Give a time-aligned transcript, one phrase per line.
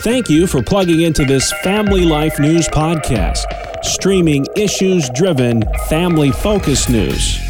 [0.00, 3.44] Thank you for plugging into this Family Life News podcast,
[3.84, 7.40] streaming issues driven, family focused news.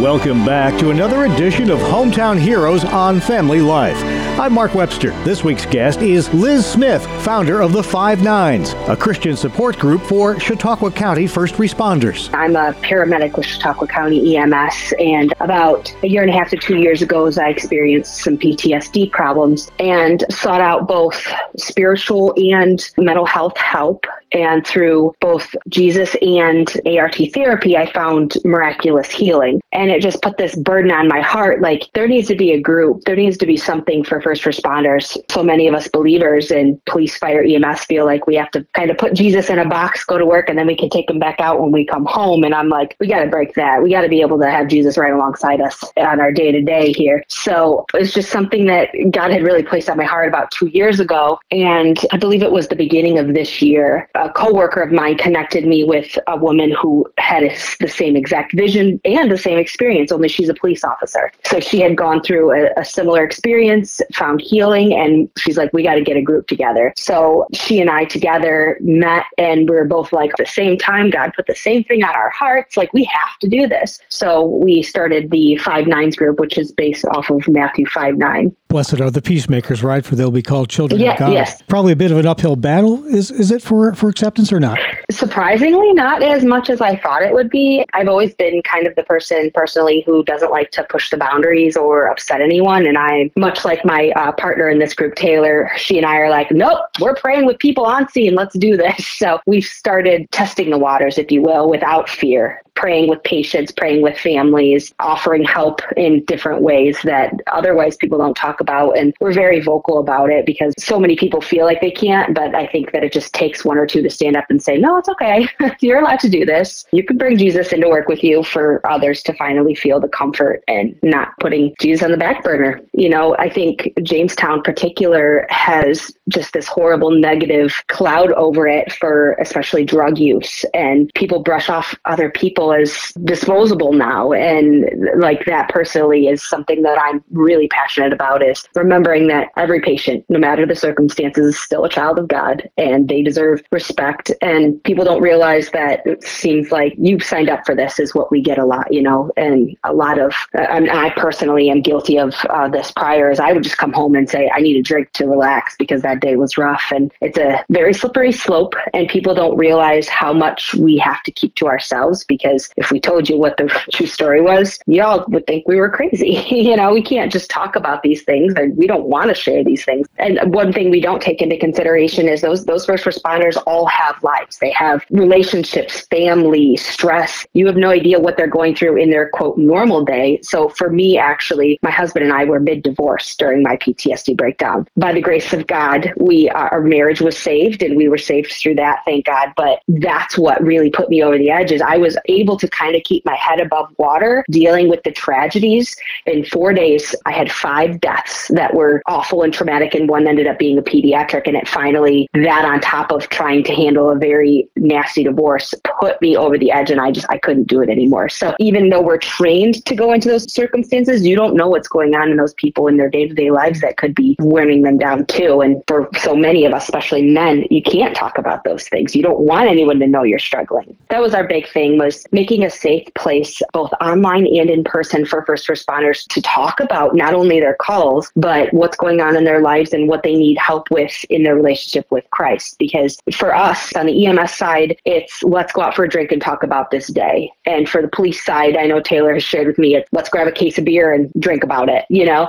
[0.00, 3.98] Welcome back to another edition of Hometown Heroes on Family Life.
[4.38, 5.10] I'm Mark Webster.
[5.22, 10.00] This week's guest is Liz Smith, founder of the Five Nines, a Christian support group
[10.02, 12.30] for Chautauqua County first responders.
[12.32, 16.56] I'm a paramedic with Chautauqua County EMS, and about a year and a half to
[16.56, 23.26] two years ago, I experienced some PTSD problems and sought out both spiritual and mental
[23.26, 24.06] health help.
[24.32, 29.60] And through both Jesus and ART therapy, I found miraculous healing.
[29.72, 32.60] And it just put this burden on my heart like, there needs to be a
[32.60, 35.16] group, there needs to be something for first responders.
[35.30, 38.90] So many of us believers in police, fire, EMS feel like we have to kind
[38.90, 41.18] of put Jesus in a box, go to work, and then we can take him
[41.18, 42.44] back out when we come home.
[42.44, 43.82] And I'm like, we got to break that.
[43.82, 46.62] We got to be able to have Jesus right alongside us on our day to
[46.62, 47.24] day here.
[47.28, 51.00] So it's just something that God had really placed on my heart about two years
[51.00, 51.38] ago.
[51.50, 54.08] And I believe it was the beginning of this year.
[54.20, 57.42] A coworker of mine connected me with a woman who had
[57.80, 61.32] the same exact vision and the same experience, only she's a police officer.
[61.46, 65.82] So she had gone through a, a similar experience, found healing and she's like, we
[65.82, 66.92] got to get a group together.
[66.96, 71.08] So she and I together met and we were both like, at the same time,
[71.08, 72.76] God put the same thing on our hearts.
[72.76, 74.00] Like, we have to do this.
[74.10, 78.54] So we started the Five Nines group, which is based off of Matthew 5 9.
[78.70, 80.04] Blessed are the peacemakers, right?
[80.04, 81.32] For they'll be called children yeah, of God.
[81.32, 81.60] Yes.
[81.66, 83.04] Probably a bit of an uphill battle.
[83.04, 84.78] Is is it for for acceptance or not?
[85.10, 87.84] Surprisingly, not as much as I thought it would be.
[87.92, 91.76] I've always been kind of the person personally who doesn't like to push the boundaries
[91.76, 95.96] or upset anyone, and I, much like my uh, partner in this group, Taylor, she
[95.96, 98.34] and I are like, nope, we're praying with people on scene.
[98.34, 99.06] Let's do this.
[99.20, 104.00] So we've started testing the waters, if you will, without fear praying with patients, praying
[104.00, 108.96] with families, offering help in different ways that otherwise people don't talk about.
[108.96, 112.34] And we're very vocal about it because so many people feel like they can't.
[112.34, 114.78] But I think that it just takes one or two to stand up and say,
[114.78, 115.48] no, it's okay.
[115.80, 116.84] You're allowed to do this.
[116.92, 120.62] You can bring Jesus into work with you for others to finally feel the comfort
[120.68, 122.80] and not putting Jesus on the back burner.
[122.92, 129.32] You know, I think Jamestown particular has just this horrible negative cloud over it for
[129.34, 134.32] especially drug use and people brush off other people as disposable now.
[134.32, 139.80] And like that personally is something that I'm really passionate about is remembering that every
[139.80, 144.30] patient, no matter the circumstances, is still a child of God and they deserve respect.
[144.42, 148.30] And people don't realize that it seems like you've signed up for this is what
[148.30, 152.18] we get a lot, you know, and a lot of, and I personally am guilty
[152.18, 154.82] of uh, this prior is I would just come home and say, I need a
[154.82, 156.84] drink to relax because that day was rough.
[156.94, 161.30] And it's a very slippery slope and people don't realize how much we have to
[161.30, 165.24] keep to ourselves because because if we told you what the true story was, y'all
[165.28, 166.44] would think we were crazy.
[166.50, 169.62] you know, we can't just talk about these things and we don't want to share
[169.64, 170.06] these things.
[170.18, 174.22] And one thing we don't take into consideration is those those first responders all have
[174.22, 174.58] lives.
[174.58, 177.46] They have relationships, family, stress.
[177.52, 180.40] You have no idea what they're going through in their quote normal day.
[180.42, 184.86] So for me actually, my husband and I were mid-divorce during my PTSD breakdown.
[184.96, 188.52] By the grace of God, we uh, our marriage was saved and we were saved
[188.52, 189.52] through that, thank God.
[189.56, 192.96] But that's what really put me over the edge is I was able to kind
[192.96, 195.94] of keep my head above water dealing with the tragedies.
[196.24, 200.46] In four days, I had five deaths that were awful and traumatic, and one ended
[200.46, 201.46] up being a pediatric.
[201.46, 206.20] And it finally, that on top of trying to handle a very nasty divorce, put
[206.20, 208.28] me over the edge, and I just I couldn't do it anymore.
[208.28, 212.14] So even though we're trained to go into those circumstances, you don't know what's going
[212.14, 214.98] on in those people in their day to day lives that could be wearing them
[214.98, 215.60] down too.
[215.60, 219.14] And for so many of us, especially men, you can't talk about those things.
[219.14, 220.96] You don't want anyone to know you're struggling.
[221.10, 225.26] That was our big thing was making a safe place, both online and in person,
[225.26, 229.44] for first responders to talk about not only their calls, but what's going on in
[229.44, 232.76] their lives and what they need help with in their relationship with Christ.
[232.78, 236.40] Because for us on the EMS side, it's let's go out for a drink and
[236.40, 237.52] talk about this day.
[237.66, 240.46] And for the police side, I know Taylor has shared with me, it's let's grab
[240.46, 242.48] a case of beer and drink about it, you know?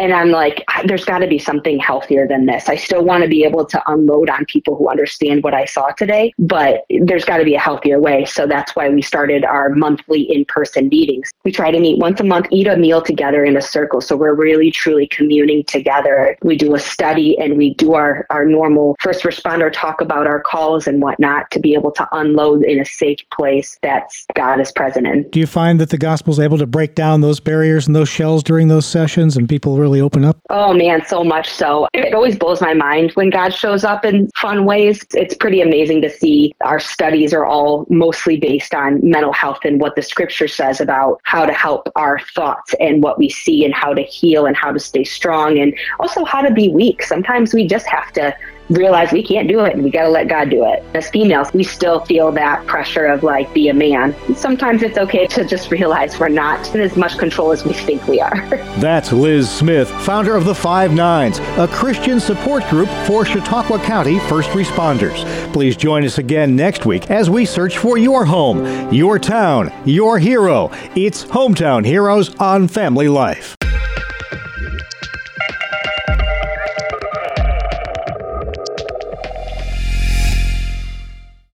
[0.00, 2.70] And I'm like, there's got to be something healthier than this.
[2.70, 5.88] I still want to be able to unload on people who understand what I saw
[5.90, 8.24] today, but there's got to be a healthier way.
[8.24, 11.30] So that's why we started our monthly in person meetings.
[11.44, 14.00] We try to meet once a month, eat a meal together in a circle.
[14.00, 16.34] So we're really truly communing together.
[16.42, 20.40] We do a study and we do our, our normal first responder talk about our
[20.40, 24.72] calls and whatnot to be able to unload in a safe place that's God is
[24.72, 25.28] present in.
[25.28, 28.08] Do you find that the gospel is able to break down those barriers and those
[28.08, 30.40] shells during those sessions and people really really open up?
[30.50, 31.88] Oh man, so much so.
[31.92, 35.04] It always blows my mind when God shows up in fun ways.
[35.14, 39.80] It's pretty amazing to see our studies are all mostly based on mental health and
[39.80, 43.74] what the scripture says about how to help our thoughts and what we see and
[43.74, 47.02] how to heal and how to stay strong and also how to be weak.
[47.02, 48.34] Sometimes we just have to
[48.70, 50.82] realize we can't do it and we got to let God do it.
[50.94, 54.14] As females, we still feel that pressure of like, be a man.
[54.34, 58.06] Sometimes it's okay to just realize we're not in as much control as we think
[58.06, 58.36] we are.
[58.78, 64.18] That's Liz Smith, founder of the Five Nines, a Christian support group for Chautauqua County
[64.20, 65.24] first responders.
[65.52, 70.18] Please join us again next week as we search for your home, your town, your
[70.18, 70.70] hero.
[70.94, 73.56] It's Hometown Heroes on Family Life.